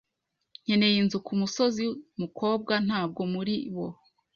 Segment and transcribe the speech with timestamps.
[0.63, 1.83] Nkeneye inzu kumusozi
[2.21, 3.87] mukobwa ntabwo muri bo